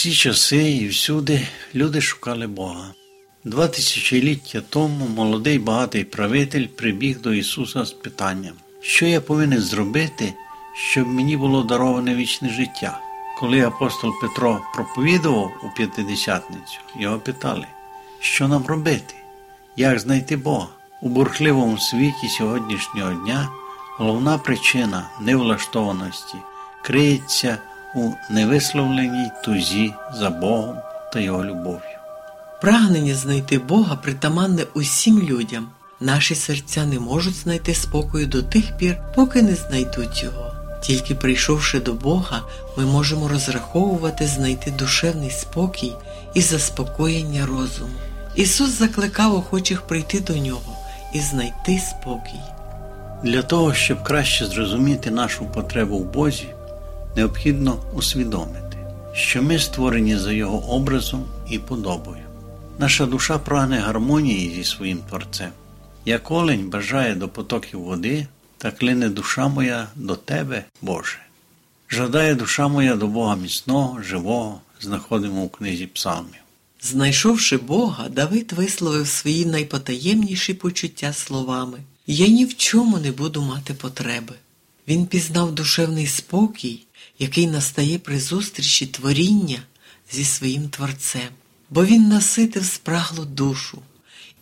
всі 0.00 0.12
часи 0.12 0.70
і 0.70 0.88
всюди 0.88 1.46
люди 1.74 2.00
шукали 2.00 2.46
Бога. 2.46 2.94
Два 3.44 3.68
тисячоліття 3.68 4.62
тому 4.68 5.08
молодий 5.08 5.58
багатий 5.58 6.04
правитель 6.04 6.66
прибіг 6.66 7.20
до 7.20 7.34
Ісуса 7.34 7.84
з 7.84 7.92
питанням, 7.92 8.52
що 8.80 9.06
я 9.06 9.20
повинен 9.20 9.60
зробити, 9.60 10.34
щоб 10.74 11.06
мені 11.06 11.36
було 11.36 11.62
дароване 11.62 12.14
вічне 12.14 12.48
життя. 12.48 13.00
Коли 13.38 13.60
апостол 13.60 14.12
Петро 14.20 14.60
проповідував 14.74 15.52
у 15.62 15.76
п'ятидесятницю, 15.76 16.78
його 17.00 17.18
питали, 17.18 17.66
що 18.20 18.48
нам 18.48 18.66
робити, 18.66 19.14
як 19.76 19.98
знайти 19.98 20.36
Бога. 20.36 20.68
У 21.02 21.08
бурхливому 21.08 21.78
світі 21.78 22.28
сьогоднішнього 22.28 23.12
дня 23.12 23.48
головна 23.98 24.38
причина 24.38 25.10
невлаштованості 25.20 26.36
криється 26.82 27.58
у 27.94 28.10
невисловленій 28.30 29.30
тузі 29.44 29.92
за 30.14 30.30
Богом 30.30 30.76
та 31.12 31.20
Його 31.20 31.44
любов'ю. 31.44 31.98
Прагнення 32.60 33.14
знайти 33.14 33.58
Бога 33.58 33.96
притаманне 33.96 34.62
усім 34.74 35.22
людям. 35.22 35.68
Наші 36.00 36.34
серця 36.34 36.86
не 36.86 36.98
можуть 36.98 37.34
знайти 37.34 37.74
спокою 37.74 38.26
до 38.26 38.42
тих 38.42 38.76
пір, 38.76 38.98
поки 39.14 39.42
не 39.42 39.54
знайдуть 39.54 40.22
його. 40.22 40.52
Тільки 40.82 41.14
прийшовши 41.14 41.80
до 41.80 41.92
Бога, 41.92 42.42
ми 42.76 42.84
можемо 42.84 43.28
розраховувати 43.28 44.26
знайти 44.26 44.70
душевний 44.70 45.30
спокій 45.30 45.92
і 46.34 46.40
заспокоєння 46.40 47.46
розуму. 47.46 47.94
Ісус 48.34 48.70
закликав 48.70 49.34
охочих 49.34 49.82
прийти 49.82 50.20
до 50.20 50.36
нього 50.36 50.76
і 51.14 51.20
знайти 51.20 51.78
спокій. 51.78 52.40
Для 53.22 53.42
того, 53.42 53.74
щоб 53.74 54.02
краще 54.02 54.46
зрозуміти 54.46 55.10
нашу 55.10 55.44
потребу 55.44 55.98
в 55.98 56.04
Бозі, 56.04 56.46
необхідно 57.16 57.82
усвідомити, 57.94 58.76
що 59.12 59.42
ми 59.42 59.58
створені 59.58 60.16
за 60.16 60.32
Його 60.32 60.74
образом 60.74 61.24
і 61.50 61.58
подобою. 61.58 62.24
Наша 62.78 63.06
душа 63.06 63.38
прагне 63.38 63.78
гармонії 63.78 64.54
зі 64.54 64.64
своїм 64.64 64.98
Творцем. 64.98 65.50
Як 66.04 66.30
олень 66.30 66.70
бажає 66.70 67.14
до 67.14 67.28
потоків 67.28 67.80
води, 67.80 68.26
так 68.58 68.82
лине 68.82 69.08
душа 69.08 69.48
моя 69.48 69.88
до 69.94 70.16
Тебе, 70.16 70.64
Боже. 70.82 71.18
Жадає 71.88 72.34
душа 72.34 72.68
моя 72.68 72.96
до 72.96 73.06
Бога 73.06 73.36
міцного, 73.36 74.02
живого, 74.02 74.60
знаходимо 74.80 75.42
у 75.42 75.48
книзі 75.48 75.86
Псалмів. 75.86 76.40
Знайшовши 76.82 77.56
Бога, 77.56 78.08
Давид 78.08 78.52
висловив 78.52 79.08
свої 79.08 79.46
найпотаємніші 79.46 80.54
почуття 80.54 81.12
словами 81.12 81.78
Я 82.06 82.28
ні 82.28 82.44
в 82.44 82.56
чому 82.56 82.98
не 82.98 83.12
буду 83.12 83.42
мати 83.42 83.74
потреби. 83.74 84.34
Він 84.90 85.06
пізнав 85.06 85.52
душевний 85.52 86.06
спокій, 86.06 86.86
який 87.18 87.46
настає 87.46 87.98
при 87.98 88.20
зустрічі 88.20 88.86
творіння 88.86 89.58
зі 90.12 90.24
своїм 90.24 90.68
Творцем, 90.68 91.28
бо 91.70 91.84
він 91.84 92.08
наситив 92.08 92.64
спраглу 92.64 93.24
душу 93.24 93.78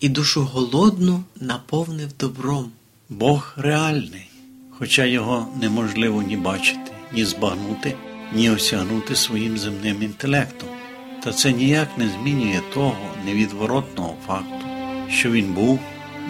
і 0.01 0.09
душу 0.09 0.43
голодну 0.43 1.25
наповнив 1.41 2.09
добром. 2.19 2.71
Бог 3.09 3.53
реальний, 3.57 4.31
хоча 4.71 5.05
його 5.05 5.49
неможливо 5.61 6.23
ні 6.23 6.37
бачити, 6.37 6.93
ні 7.12 7.25
збагнути, 7.25 7.97
ні 8.34 8.51
осягнути 8.51 9.17
своїм 9.17 9.59
земним 9.59 10.03
інтелектом. 10.03 10.69
Та 11.25 11.33
це 11.33 11.53
ніяк 11.53 11.99
не 11.99 12.09
змінює 12.09 12.61
того 12.75 13.15
невідворотного 13.25 14.17
факту, 14.27 14.67
що 15.11 15.31
він 15.31 15.53
був, 15.55 15.81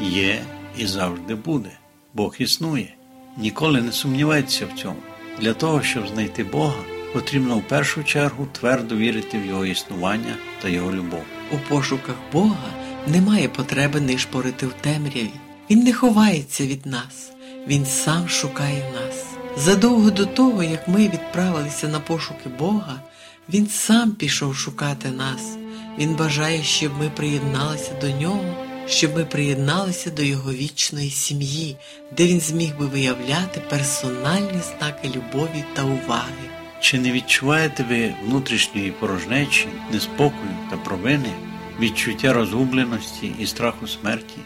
є 0.03 0.45
і 0.79 0.87
завжди 0.87 1.35
буде. 1.35 1.71
Бог 2.15 2.37
існує. 2.39 2.98
Ніколи 3.39 3.83
не 3.83 3.93
сумнівайтеся 3.93 4.67
в 4.67 4.79
цьому. 4.79 4.97
Для 5.41 5.55
того, 5.55 5.83
щоб 5.83 6.09
знайти 6.09 6.45
Бога, 6.45 6.83
потрібно 7.13 7.59
в 7.59 7.69
першу 7.69 8.05
чергу 8.05 8.47
твердо 8.53 8.97
вірити 8.97 9.39
в 9.39 9.47
Його 9.47 9.67
існування 9.67 10.37
та 10.63 10.69
Його 10.69 10.93
любов. 10.93 11.23
У 11.53 11.57
пошуках 11.69 12.15
Бога 12.33 12.71
немає 13.07 13.49
потреби 13.49 14.01
нишпорити 14.01 14.67
в 14.67 14.73
темряві. 14.73 15.31
Він 15.71 15.83
не 15.83 15.93
ховається 15.93 16.67
від 16.67 16.87
нас, 16.87 17.33
Він 17.67 17.87
сам 17.87 18.29
шукає 18.29 18.93
нас. 18.95 19.25
Задовго 19.65 20.11
до 20.11 20.27
того, 20.27 20.63
як 20.63 20.89
ми 20.89 21.09
відправилися 21.09 21.89
на 21.89 22.01
пошуки 22.01 22.49
Бога, 22.59 23.01
Він 23.49 23.67
сам 23.67 24.13
пішов 24.13 24.57
шукати 24.57 25.09
нас. 25.09 25.57
Він 25.99 26.15
бажає, 26.15 26.63
щоб 26.63 26.93
ми 26.99 27.11
приєдналися 27.11 27.93
до 28.01 28.11
нього, 28.11 28.68
щоб 28.89 29.17
ми 29.17 29.25
приєдналися 29.25 30.11
до 30.11 30.23
Його 30.23 30.53
вічної 30.53 31.11
сім'ї, 31.11 31.77
де 32.17 32.27
він 32.27 32.41
зміг 32.41 32.79
би 32.79 32.87
виявляти 32.87 33.61
персональні 33.71 34.61
знаки 34.61 35.09
любові 35.09 35.65
та 35.75 35.85
уваги. 35.85 36.49
Чи 36.81 36.99
не 36.99 37.13
відчуваєте 37.13 37.85
ви 37.89 38.15
внутрішньої 38.25 38.91
порожнечі, 38.91 39.69
неспокою 39.93 40.57
та 40.71 40.77
провини, 40.77 41.33
відчуття 41.81 42.33
розгубленості 42.33 43.33
і 43.39 43.47
страху 43.47 43.89
смерті? 43.89 44.37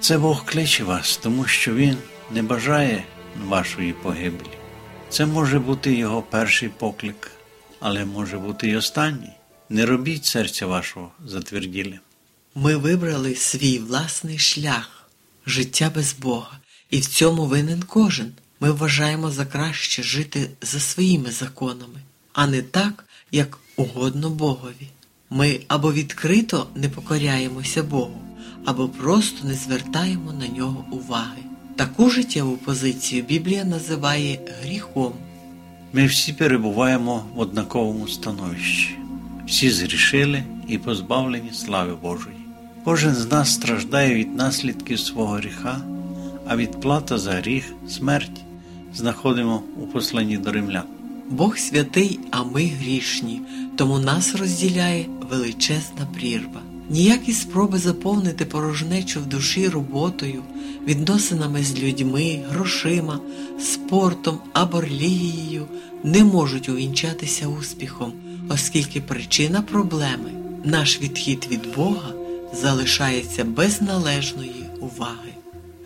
Це 0.00 0.18
Бог 0.18 0.44
кличе 0.44 0.84
вас, 0.84 1.16
тому 1.16 1.44
що 1.44 1.74
Він 1.74 1.96
не 2.30 2.42
бажає 2.42 3.04
вашої 3.46 3.92
погибелі. 3.92 4.58
Це 5.08 5.26
може 5.26 5.58
бути 5.58 5.94
Його 5.94 6.22
перший 6.22 6.68
поклик, 6.68 7.30
але 7.80 8.04
може 8.04 8.38
бути 8.38 8.68
й 8.68 8.76
останній. 8.76 9.32
Не 9.68 9.86
робіть 9.86 10.24
серця 10.24 10.66
вашого 10.66 11.10
затверділим. 11.24 12.00
Ми 12.62 12.76
вибрали 12.76 13.34
свій 13.34 13.78
власний 13.78 14.38
шлях, 14.38 15.08
життя 15.46 15.90
без 15.94 16.14
Бога, 16.22 16.58
і 16.90 16.98
в 16.98 17.06
цьому 17.06 17.46
винен 17.46 17.82
кожен. 17.86 18.32
Ми 18.60 18.70
вважаємо 18.72 19.30
за 19.30 19.46
краще 19.46 20.02
жити 20.02 20.50
за 20.62 20.80
своїми 20.80 21.30
законами, 21.30 22.00
а 22.32 22.46
не 22.46 22.62
так, 22.62 23.04
як 23.32 23.58
угодно 23.76 24.30
Богові. 24.30 24.88
Ми 25.30 25.60
або 25.68 25.92
відкрито 25.92 26.66
не 26.74 26.88
покоряємося 26.88 27.82
Богу, 27.82 28.20
або 28.64 28.88
просто 28.88 29.48
не 29.48 29.54
звертаємо 29.54 30.32
на 30.32 30.48
нього 30.48 30.84
уваги. 30.92 31.42
Таку 31.76 32.10
життєву 32.10 32.56
позицію 32.56 33.22
Біблія 33.22 33.64
називає 33.64 34.38
гріхом. 34.62 35.12
Ми 35.92 36.06
всі 36.06 36.32
перебуваємо 36.32 37.26
в 37.34 37.40
однаковому 37.40 38.08
становищі, 38.08 38.98
всі 39.46 39.70
згрішили 39.70 40.44
і 40.68 40.78
позбавлені 40.78 41.52
слави 41.52 41.94
Божої. 41.94 42.37
Кожен 42.88 43.14
з 43.14 43.30
нас 43.32 43.54
страждає 43.54 44.14
від 44.14 44.36
наслідків 44.36 45.00
свого 45.00 45.34
гріха, 45.34 45.80
а 46.46 46.56
відплата 46.56 47.18
за 47.18 47.30
гріх 47.32 47.64
смерть 47.88 48.40
знаходимо 48.94 49.62
у 49.82 49.86
посланні 49.86 50.38
до 50.38 50.52
римлян. 50.52 50.82
Бог 51.30 51.58
святий, 51.58 52.20
а 52.30 52.44
ми 52.44 52.66
грішні, 52.80 53.40
тому 53.76 53.98
нас 53.98 54.34
розділяє 54.34 55.06
величезна 55.30 56.06
прірва. 56.14 56.60
Ніякі 56.90 57.32
спроби 57.32 57.78
заповнити 57.78 58.44
порожнечу 58.44 59.20
в 59.20 59.26
душі 59.26 59.68
роботою, 59.68 60.42
відносинами 60.86 61.62
з 61.62 61.82
людьми, 61.82 62.44
грошима, 62.50 63.20
спортом 63.60 64.38
або 64.52 64.80
релігією 64.80 65.66
не 66.04 66.24
можуть 66.24 66.68
увінчатися 66.68 67.48
успіхом, 67.48 68.12
оскільки 68.48 69.00
причина 69.00 69.62
проблеми, 69.62 70.30
наш 70.64 71.00
відхід 71.00 71.48
від 71.50 71.74
Бога, 71.76 72.17
залишається 72.52 73.44
без 73.44 73.82
належної 73.82 74.64
уваги. 74.80 75.32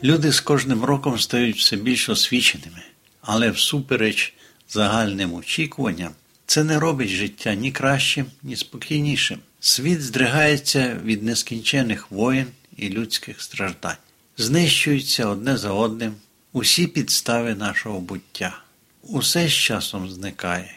Люди 0.05 0.33
з 0.33 0.41
кожним 0.41 0.85
роком 0.85 1.19
стають 1.19 1.57
все 1.57 1.77
більш 1.77 2.09
освіченими, 2.09 2.83
але 3.21 3.51
всупереч 3.51 4.35
загальним 4.69 5.35
очікуванням, 5.35 6.13
це 6.47 6.65
не 6.65 6.79
робить 6.79 7.09
життя 7.09 7.55
ні 7.55 7.73
кращим, 7.73 8.27
ні 8.43 8.57
спокійнішим. 8.57 9.39
Світ 9.61 10.03
здригається 10.03 11.01
від 11.05 11.23
нескінчених 11.23 12.11
воєн 12.11 12.47
і 12.77 12.89
людських 12.89 13.43
страждань, 13.43 13.97
знищуються 14.39 15.27
одне 15.27 15.57
за 15.57 15.73
одним 15.73 16.15
усі 16.53 16.87
підстави 16.87 17.55
нашого 17.55 18.01
буття. 18.01 18.59
Усе 19.03 19.49
з 19.49 19.53
часом 19.53 20.11
зникає, 20.11 20.75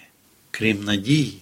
крім 0.52 0.84
надії, 0.84 1.38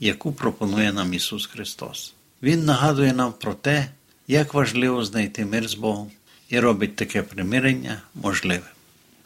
яку 0.00 0.32
пропонує 0.32 0.92
нам 0.92 1.14
Ісус 1.14 1.46
Христос. 1.46 2.14
Він 2.42 2.64
нагадує 2.64 3.12
нам 3.12 3.32
про 3.32 3.54
те, 3.54 3.88
як 4.28 4.54
важливо 4.54 5.04
знайти 5.04 5.44
мир 5.44 5.68
з 5.68 5.74
Богом 5.74 6.10
і 6.48 6.60
робить 6.60 6.96
таке 6.96 7.22
примирення 7.22 8.02
можливим. 8.14 8.62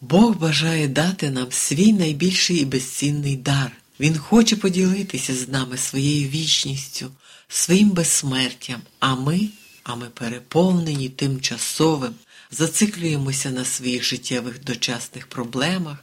Бог 0.00 0.36
бажає 0.36 0.88
дати 0.88 1.30
нам 1.30 1.46
свій 1.50 1.92
найбільший 1.92 2.56
і 2.56 2.64
безцінний 2.64 3.36
дар. 3.36 3.72
Він 4.00 4.18
хоче 4.18 4.56
поділитися 4.56 5.34
з 5.34 5.48
нами 5.48 5.76
своєю 5.76 6.28
вічністю, 6.28 7.10
своїм 7.48 7.90
безсмертям, 7.90 8.80
а 9.00 9.14
ми, 9.14 9.48
а 9.82 9.94
ми 9.94 10.06
переповнені 10.06 11.08
тимчасовим, 11.08 12.14
зациклюємося 12.50 13.50
на 13.50 13.64
своїх 13.64 14.04
життєвих 14.04 14.64
дочасних 14.64 15.26
проблемах 15.26 15.98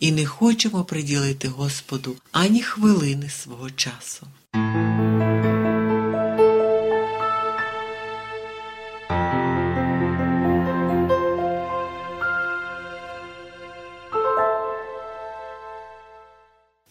і 0.00 0.12
не 0.12 0.26
хочемо 0.26 0.84
приділити 0.84 1.48
Господу 1.48 2.16
ані 2.32 2.62
хвилини 2.62 3.30
свого 3.30 3.70
часу. 3.70 4.26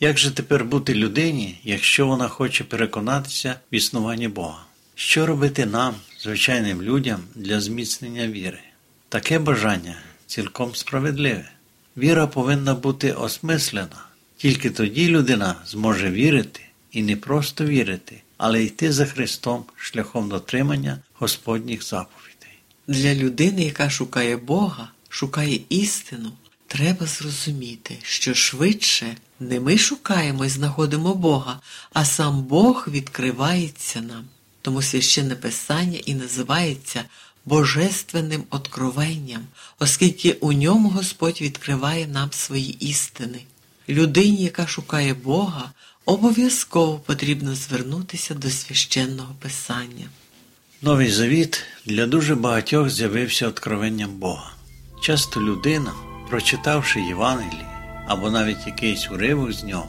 Як 0.03 0.19
же 0.19 0.31
тепер 0.31 0.65
бути 0.65 0.93
людині, 0.93 1.59
якщо 1.63 2.07
вона 2.07 2.27
хоче 2.27 2.63
переконатися 2.63 3.55
в 3.71 3.75
існуванні 3.75 4.27
Бога? 4.27 4.65
Що 4.95 5.25
робити 5.25 5.65
нам, 5.65 5.95
звичайним 6.19 6.81
людям, 6.81 7.19
для 7.35 7.61
зміцнення 7.61 8.27
віри? 8.27 8.59
Таке 9.09 9.39
бажання 9.39 9.95
цілком 10.27 10.75
справедливе. 10.75 11.49
Віра 11.97 12.27
повинна 12.27 12.73
бути 12.73 13.11
осмислена. 13.11 14.05
Тільки 14.37 14.69
тоді 14.69 15.07
людина 15.07 15.55
зможе 15.67 16.11
вірити 16.11 16.61
і 16.91 17.03
не 17.03 17.15
просто 17.15 17.65
вірити, 17.65 18.21
але 18.37 18.63
йти 18.63 18.91
за 18.91 19.05
Христом 19.05 19.65
шляхом 19.77 20.29
дотримання 20.29 20.99
Господніх 21.13 21.83
заповідей. 21.83 22.57
Для 22.87 23.15
людини, 23.15 23.63
яка 23.63 23.89
шукає 23.89 24.37
Бога, 24.37 24.89
шукає 25.09 25.59
істину, 25.69 26.31
треба 26.67 27.05
зрозуміти, 27.05 27.97
що 28.03 28.33
швидше 28.33 29.17
не 29.47 29.59
ми 29.59 29.77
шукаємо 29.77 30.45
і 30.45 30.49
знаходимо 30.49 31.15
Бога, 31.15 31.59
а 31.93 32.05
сам 32.05 32.43
Бог 32.43 32.87
відкривається 32.91 34.01
нам. 34.01 34.25
Тому 34.61 34.81
священне 34.81 35.35
Писання 35.35 35.99
і 36.05 36.13
називається 36.13 37.03
Божественним 37.45 38.43
откровенням, 38.49 39.41
оскільки 39.79 40.33
у 40.33 40.53
ньому 40.53 40.89
Господь 40.89 41.41
відкриває 41.41 42.07
нам 42.07 42.31
свої 42.31 42.71
істини. 42.89 43.43
Людині, 43.89 44.43
яка 44.43 44.67
шукає 44.67 45.13
Бога, 45.13 45.71
обов'язково 46.05 46.99
потрібно 46.99 47.55
звернутися 47.55 48.33
до 48.33 48.49
священного 48.49 49.35
Писання. 49.39 50.07
Новий 50.81 51.11
завіт 51.11 51.63
для 51.85 52.07
дуже 52.07 52.35
багатьох 52.35 52.89
з'явився 52.89 53.47
откровенням 53.47 54.17
Бога. 54.17 54.53
Часто 55.01 55.41
людина, 55.41 55.93
прочитавши 56.29 57.01
Євангеліє 57.01 57.72
або 58.07 58.29
навіть 58.29 58.67
якийсь 58.67 59.11
уривок 59.11 59.51
з 59.51 59.63
нього, 59.63 59.87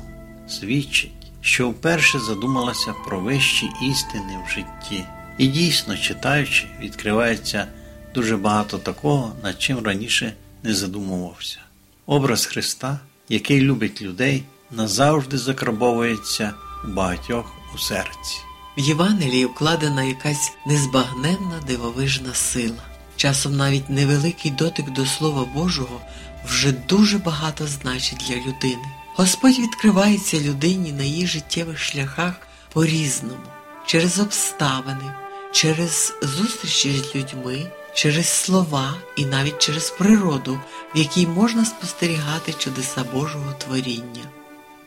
свідчить, 0.49 1.12
що 1.40 1.69
вперше 1.69 2.19
задумалася 2.19 2.94
про 3.06 3.20
вищі 3.20 3.70
істини 3.82 4.38
в 4.46 4.50
житті. 4.50 5.05
І 5.38 5.46
дійсно, 5.46 5.96
читаючи, 5.96 6.66
відкривається 6.81 7.66
дуже 8.14 8.37
багато 8.37 8.78
такого, 8.78 9.32
над 9.43 9.62
чим 9.62 9.78
раніше 9.78 10.34
не 10.62 10.75
задумувався. 10.75 11.58
Образ 12.06 12.46
Христа, 12.46 12.99
який 13.28 13.61
любить 13.61 14.02
людей, 14.02 14.44
назавжди 14.70 15.38
закарбовується 15.38 16.55
у 16.84 16.88
багатьох 16.88 17.55
у 17.75 17.78
серці. 17.78 18.38
В 18.76 18.81
Євангелії 18.81 19.46
вкладена 19.46 20.02
якась 20.02 20.52
незбагненна 20.67 21.60
дивовижна 21.67 22.34
сила. 22.34 22.82
Часом 23.17 23.56
навіть 23.56 23.90
невеликий 23.90 24.50
дотик 24.50 24.90
до 24.90 25.06
Слова 25.06 25.44
Божого 25.44 26.00
вже 26.49 26.73
дуже 26.73 27.19
багато 27.19 27.67
значить 27.67 28.25
для 28.29 28.37
людини. 28.37 28.85
Господь 29.17 29.58
відкривається 29.58 30.41
людині 30.41 30.93
на 30.93 31.02
її 31.02 31.26
життєвих 31.26 31.79
шляхах 31.79 32.35
по-різному, 32.73 33.46
через 33.87 34.20
обставини, 34.20 35.14
через 35.52 36.14
зустрічі 36.23 36.93
з 36.93 37.17
людьми, 37.17 37.67
через 37.94 38.29
слова 38.29 38.94
і 39.17 39.25
навіть 39.25 39.58
через 39.58 39.91
природу, 39.91 40.61
в 40.94 40.99
якій 40.99 41.26
можна 41.26 41.64
спостерігати 41.64 42.52
чудеса 42.52 43.05
Божого 43.12 43.52
творіння. 43.52 44.23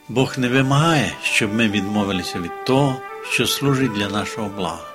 Бог 0.09 0.33
не 0.37 0.47
вимагає, 0.47 1.15
щоб 1.23 1.53
ми 1.53 1.69
відмовилися 1.69 2.39
від 2.39 2.65
того, 2.65 3.01
що 3.29 3.47
служить 3.47 3.93
для 3.93 4.09
нашого 4.09 4.49
блага. 4.49 4.85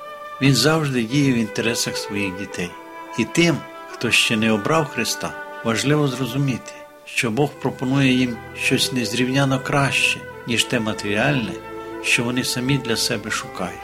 Він 0.41 0.55
завжди 0.55 1.03
діє 1.03 1.33
в 1.33 1.37
інтересах 1.37 1.97
своїх 1.97 2.39
дітей. 2.39 2.71
І 3.19 3.25
тим, 3.25 3.57
хто 3.91 4.11
ще 4.11 4.37
не 4.37 4.53
обрав 4.53 4.89
Христа, 4.89 5.42
важливо 5.65 6.09
зрозуміти, 6.09 6.73
що 7.05 7.31
Бог 7.31 7.51
пропонує 7.51 8.13
їм 8.13 8.37
щось 8.63 8.93
незрівняно 8.93 9.61
краще, 9.61 10.21
ніж 10.49 10.65
те 10.65 10.81
матеріальне, 10.81 11.53
що 12.03 12.25
вони 12.25 12.45
самі 12.45 12.79
для 12.79 12.97
себе 12.97 13.31
шукають. 13.31 13.79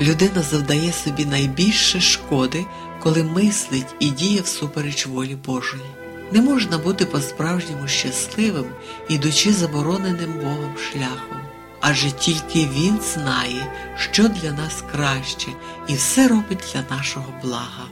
Людина 0.00 0.42
завдає 0.42 0.92
собі 0.92 1.24
найбільше 1.24 2.00
шкоди, 2.00 2.66
коли 3.02 3.22
мислить 3.22 3.94
і 4.00 4.10
діє 4.10 4.40
всупереч 4.40 5.06
волі 5.06 5.34
Божої. 5.34 5.82
Не 6.32 6.42
можна 6.42 6.78
бути 6.78 7.06
по-справжньому 7.06 7.88
щасливим, 7.88 8.66
ідучи 9.08 9.52
забороненим 9.52 10.32
Богом 10.32 10.74
шляхом, 10.92 11.40
адже 11.80 12.10
тільки 12.10 12.68
Він 12.74 12.98
знає, 13.00 13.72
що 13.96 14.28
для 14.28 14.52
нас 14.52 14.84
краще, 14.92 15.48
і 15.88 15.94
все 15.94 16.28
робить 16.28 16.64
для 16.72 16.96
нашого 16.96 17.34
блага. 17.42 17.84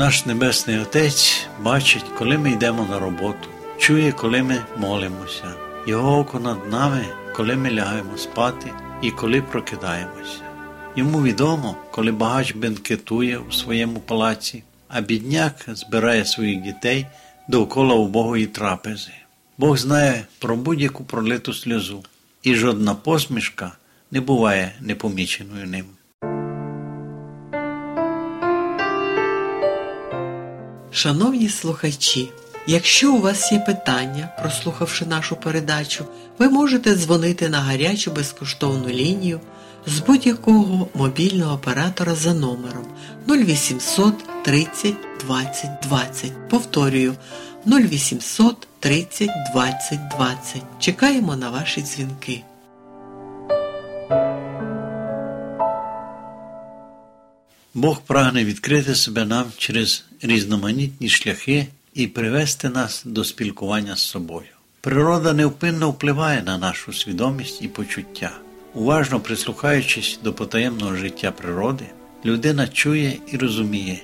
Наш 0.00 0.26
Небесний 0.26 0.78
Отець 0.78 1.46
бачить, 1.62 2.04
коли 2.18 2.38
ми 2.38 2.50
йдемо 2.50 2.86
на 2.90 2.98
роботу, 2.98 3.48
чує, 3.78 4.12
коли 4.12 4.42
ми 4.42 4.62
молимося, 4.76 5.54
Його 5.86 6.18
око 6.18 6.40
над 6.40 6.58
нами, 6.70 7.04
коли 7.36 7.56
ми 7.56 7.70
лягаємо 7.70 8.18
спати 8.18 8.72
і 9.02 9.10
коли 9.10 9.42
прокидаємося. 9.42 10.40
Йому 10.96 11.22
відомо, 11.22 11.76
коли 11.90 12.12
багач 12.12 12.54
бенкетує 12.54 13.38
у 13.38 13.52
своєму 13.52 14.00
палаці, 14.00 14.62
а 14.88 15.00
бідняк 15.00 15.66
збирає 15.68 16.24
своїх 16.24 16.62
дітей 16.62 17.06
довкола 17.48 17.94
убогої 17.94 18.46
трапези. 18.46 19.12
Бог 19.58 19.76
знає 19.76 20.26
про 20.38 20.56
будь-яку 20.56 21.04
пролиту 21.04 21.54
сльозу, 21.54 22.04
і 22.42 22.54
жодна 22.54 22.94
посмішка 22.94 23.72
не 24.10 24.20
буває 24.20 24.72
непоміченою 24.80 25.66
ним. 25.66 25.86
Шановні 31.00 31.48
слухачі, 31.48 32.30
якщо 32.66 33.14
у 33.14 33.20
вас 33.20 33.52
є 33.52 33.58
питання, 33.58 34.28
прослухавши 34.40 35.06
нашу 35.06 35.36
передачу, 35.36 36.04
ви 36.38 36.48
можете 36.48 36.94
дзвонити 36.94 37.48
на 37.48 37.60
гарячу 37.60 38.10
безкоштовну 38.10 38.88
лінію 38.88 39.40
з 39.86 39.98
будь-якого 39.98 40.88
мобільного 40.94 41.54
оператора 41.54 42.14
за 42.14 42.34
номером 42.34 42.86
0800 43.28 44.14
30 44.44 44.94
20 45.20 45.70
20. 45.82 46.48
Повторюю 46.48 47.14
0800 47.66 48.68
30 48.80 49.30
20 49.52 50.08
20. 50.08 50.62
Чекаємо 50.80 51.36
на 51.36 51.50
ваші 51.50 51.82
дзвінки. 51.82 52.42
Бог 57.74 58.00
прагне 58.06 58.44
відкрити 58.44 58.94
себе 58.94 59.24
нам 59.24 59.46
через 59.58 60.04
різноманітні 60.22 61.08
шляхи 61.08 61.66
і 61.94 62.06
привести 62.06 62.68
нас 62.68 63.02
до 63.06 63.24
спілкування 63.24 63.96
з 63.96 64.00
собою. 64.00 64.48
Природа 64.80 65.32
невпинно 65.32 65.90
впливає 65.90 66.42
на 66.42 66.58
нашу 66.58 66.92
свідомість 66.92 67.62
і 67.62 67.68
почуття. 67.68 68.30
Уважно 68.74 69.20
прислухаючись 69.20 70.18
до 70.24 70.32
потаємного 70.32 70.96
життя 70.96 71.30
природи, 71.30 71.84
людина 72.24 72.68
чує 72.68 73.16
і 73.32 73.36
розуміє, 73.36 73.98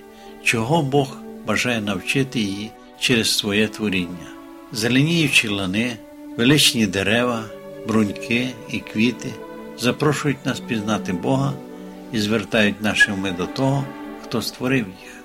чого 0.45 0.83
Бог 0.83 1.17
бажає 1.47 1.81
навчити 1.81 2.41
її 2.41 2.71
через 3.01 3.39
своє 3.39 3.69
творіння. 3.69 4.27
Зеленіючі 4.73 5.49
лани, 5.49 5.97
величні 6.37 6.87
дерева, 6.87 7.45
бруньки 7.89 8.49
і 8.71 8.79
квіти 8.79 9.33
запрошують 9.79 10.47
нас 10.47 10.61
пізнати 10.61 11.13
Бога 11.13 11.53
і 12.13 12.21
звертають 12.21 12.83
наші 12.83 13.11
уми 13.11 13.33
до 13.33 13.47
того, 13.47 13.85
хто 14.25 14.43
створив 14.43 14.87
їх. 15.03 15.16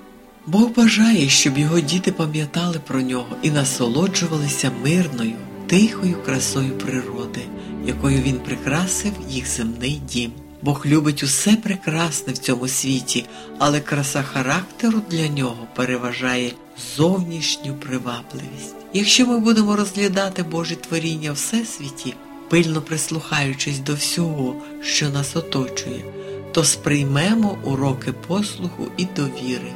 Бог 0.46 0.70
бажає, 0.70 1.30
щоб 1.30 1.58
його 1.58 1.80
діти 1.80 2.12
пам'ятали 2.12 2.80
про 2.88 3.02
нього 3.02 3.36
і 3.42 3.52
насолоджувалися 3.52 4.72
мирною, 4.84 5.36
тихою 5.68 6.16
красою 6.26 6.78
природи, 6.78 7.42
якою 7.86 8.22
він 8.22 8.40
прикрасив 8.40 9.14
їх 9.30 9.48
земний 9.48 10.02
дім. 10.10 10.32
Бог 10.62 10.86
любить 10.86 11.24
усе 11.24 11.56
прекрасне 11.56 12.34
в 12.34 12.38
цьому 12.38 12.68
світі, 12.68 13.26
але 13.60 13.80
краса 13.80 14.24
характеру 14.24 15.02
для 15.10 15.28
нього 15.28 15.68
переважає 15.76 16.52
зовнішню 16.96 17.74
привабливість. 17.74 18.76
Якщо 18.94 19.28
ми 19.28 19.40
будемо 19.40 19.76
розглядати 19.76 20.44
Божі 20.44 20.76
творіння 20.76 21.32
всесвіті, 21.32 22.14
пильно 22.50 22.82
прислухаючись 22.82 23.80
до 23.80 23.94
всього, 23.94 24.56
що 24.82 25.10
нас 25.10 25.36
оточує, 25.36 26.04
то 26.52 26.64
сприймемо 26.64 27.58
уроки 27.64 28.12
послуху 28.28 28.88
і 28.98 29.06
довіри. 29.06 29.72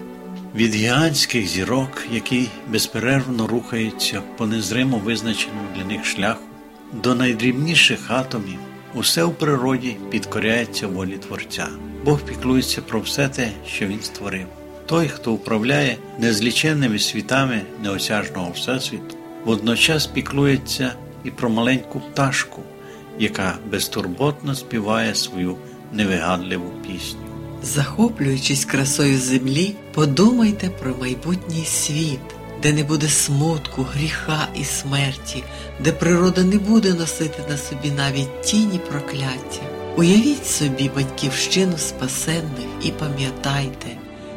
Від 0.55 0.75
гігантських 0.75 1.47
зірок, 1.47 2.03
які 2.12 2.47
безперервно 2.67 3.47
рухаються 3.47 4.21
по 4.38 4.47
незримо 4.47 4.97
визначеному 4.97 5.67
для 5.75 5.85
них 5.85 6.05
шляху, 6.05 6.43
до 6.93 7.15
найдрібніших 7.15 8.12
атомів, 8.12 8.59
усе 8.93 9.24
в 9.24 9.33
природі 9.33 9.97
підкоряється 10.09 10.88
волі 10.88 11.17
Творця. 11.17 11.67
Бог 12.05 12.21
піклується 12.21 12.81
про 12.81 13.00
все 13.00 13.29
те, 13.29 13.51
що 13.67 13.88
Він 13.88 14.01
створив. 14.01 14.45
Той, 14.85 15.07
хто 15.07 15.33
управляє 15.33 15.97
незліченними 16.19 17.00
світами 17.00 17.62
неосяжного 17.83 18.51
всесвіту, 18.51 19.17
водночас 19.45 20.07
піклується 20.07 20.93
і 21.24 21.31
про 21.31 21.50
маленьку 21.50 22.00
пташку, 22.00 22.62
яка 23.19 23.55
безтурботно 23.71 24.55
співає 24.55 25.15
свою 25.15 25.57
невигадливу 25.93 26.71
пісню. 26.88 27.25
Захоплюючись 27.65 28.65
красою 28.65 29.19
землі, 29.19 29.75
подумайте 29.93 30.69
про 30.69 30.95
майбутній 30.95 31.65
світ, 31.65 32.19
де 32.62 32.74
не 32.74 32.84
буде 32.84 33.10
смутку, 33.10 33.84
гріха 33.93 34.48
і 34.55 34.63
смерті, 34.63 35.43
де 35.84 35.91
природа 35.91 36.43
не 36.43 36.57
буде 36.57 36.93
носити 36.93 37.43
на 37.50 37.57
собі 37.57 37.91
навіть 37.91 38.41
тіні 38.41 38.79
прокляття. 38.89 39.62
Уявіть 39.98 40.48
собі 40.48 40.91
батьківщину 40.95 41.77
спасенних 41.77 42.67
і 42.84 42.91
пам'ятайте, 42.91 43.88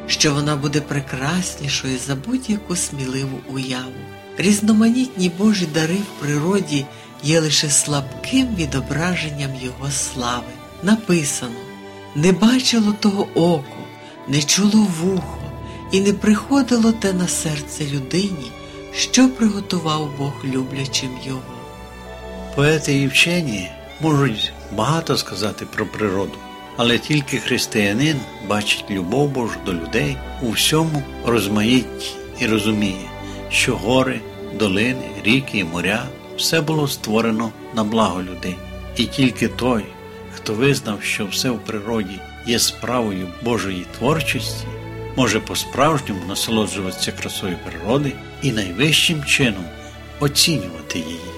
що 0.06 0.34
вона 0.34 0.56
буде 0.56 0.80
прекраснішою 0.80 1.98
за 2.06 2.14
будь-яку 2.14 2.76
сміливу 2.76 3.38
уяву. 3.52 3.92
Різноманітні 4.38 5.32
Божі 5.38 5.66
дари 5.74 5.94
в 5.96 6.20
природі 6.20 6.86
є 7.22 7.40
лише 7.40 7.70
слабким 7.70 8.56
відображенням 8.56 9.50
Його 9.62 9.90
слави. 9.90 10.52
Написано: 10.82 11.67
не 12.18 12.32
бачило 12.32 12.92
того 12.92 13.28
око, 13.34 13.78
не 14.28 14.42
чуло 14.42 14.86
вухо, 15.00 15.38
і 15.92 16.00
не 16.00 16.12
приходило 16.12 16.92
те 16.92 17.12
на 17.12 17.28
серце 17.28 17.84
людині, 17.84 18.52
що 18.92 19.28
приготував 19.28 20.10
Бог 20.18 20.32
люблячим 20.44 21.10
Його. 21.26 21.42
Поети 22.54 22.94
і 22.94 23.06
вчені 23.06 23.70
можуть 24.00 24.52
багато 24.76 25.16
сказати 25.16 25.66
про 25.74 25.86
природу, 25.86 26.38
але 26.76 26.98
тільки 26.98 27.38
християнин 27.38 28.16
бачить 28.48 28.90
любов 28.90 29.30
Божу 29.30 29.56
до 29.66 29.72
людей 29.72 30.16
у 30.42 30.50
всьому 30.50 31.02
розмаїтті 31.26 32.10
і 32.40 32.46
розуміє, 32.46 33.10
що 33.50 33.76
гори, 33.76 34.20
долини, 34.58 35.10
ріки 35.24 35.58
і 35.58 35.64
моря 35.64 36.06
все 36.36 36.60
було 36.60 36.88
створено 36.88 37.50
на 37.74 37.84
благо 37.84 38.22
людей. 38.22 38.56
І 38.96 39.04
тільки 39.04 39.48
той, 39.48 39.84
хто 40.48 40.54
визнав, 40.54 41.02
що 41.02 41.26
все 41.26 41.50
в 41.50 41.64
природі 41.64 42.20
є 42.46 42.58
справою 42.58 43.28
Божої 43.42 43.86
творчості, 43.98 44.66
може 45.16 45.40
по-справжньому 45.40 46.20
насолоджуватися 46.28 47.12
красою 47.12 47.56
природи 47.66 48.12
і 48.42 48.52
найвищим 48.52 49.24
чином 49.24 49.64
оцінювати 50.20 50.98
її. 50.98 51.37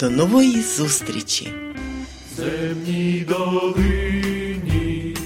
До 0.00 0.10
нової 0.10 0.60
зустрічі! 0.62 1.52
Земній 2.36 3.26
долині 3.28 5.16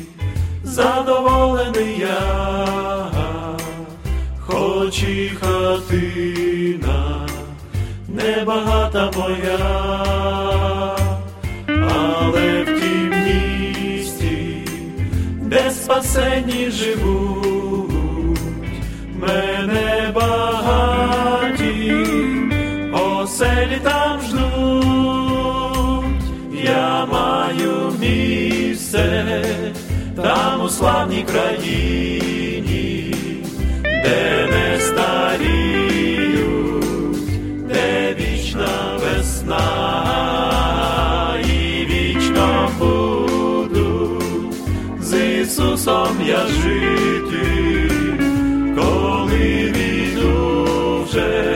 задоволений 0.64 1.98
я, 1.98 3.10
хоч 4.40 5.02
і 5.02 5.30
хатина 5.40 7.26
небагата 8.08 9.10
моя, 9.16 9.58
але 11.66 12.62
в 12.62 12.80
тім 12.80 13.10
місті, 13.24 14.56
де 15.42 15.70
спасені 15.70 16.70
живуть, 16.70 17.37
оселі 23.38 23.78
там 23.82 24.20
ждуть. 24.20 26.04
Я 26.64 27.06
маю 27.06 27.92
місце 28.00 29.44
там 30.16 30.64
у 30.64 30.68
славній 30.68 31.22
країні, 31.32 33.14
де 33.82 34.48
не 34.50 34.80
старіють, 34.80 35.28
де 37.68 38.16
вічна 38.20 38.98
весна 38.98 39.68
і 41.44 41.86
вічно 41.86 42.70
буду 42.78 44.22
з 45.00 45.40
Ісусом 45.40 46.16
я 46.26 46.46
жити, 46.46 47.90
коли 48.76 49.72
віду 49.76 50.66
вже 51.04 51.47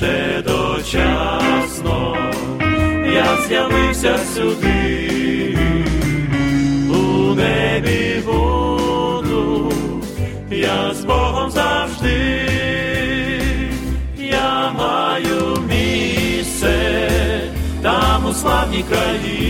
лише 0.00 0.42
дочасно 0.42 2.16
я 3.12 3.36
з'явився 3.48 4.18
сюди, 4.34 5.58
у 6.88 7.34
небі 7.34 8.22
буду, 8.26 9.72
я 10.50 10.94
з 10.94 11.04
Богом 11.04 11.50
завжди. 11.50 12.40
Я 14.18 14.72
маю 14.78 15.56
місце 15.68 17.00
там 17.82 18.26
у 18.26 18.32
славній 18.32 18.84
країні. 18.90 19.49